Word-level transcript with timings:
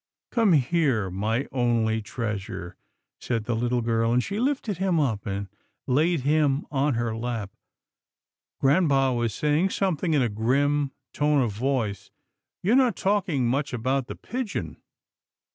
"Come 0.31 0.53
here, 0.53 1.11
my 1.11 1.45
only 1.51 2.01
treasure," 2.01 2.75
said 3.19 3.43
the 3.43 3.55
little 3.55 3.83
girl, 3.83 4.11
and 4.11 4.23
she 4.23 4.39
lifted 4.39 4.79
him 4.79 4.99
up 4.99 5.27
and 5.27 5.47
laid 5.85 6.21
him 6.21 6.65
on 6.71 6.95
her 6.95 7.15
lap. 7.15 7.51
Grampa 8.59 9.13
was 9.13 9.31
saying 9.31 9.69
something 9.69 10.15
in 10.15 10.23
a 10.23 10.27
grim 10.27 10.91
tone 11.13 11.43
of 11.43 11.51
voice." 11.51 12.09
You're 12.63 12.75
not 12.75 12.95
talking 12.95 13.47
much 13.47 13.73
about 13.73 14.07
the 14.07 14.15
pigeon." 14.15 14.77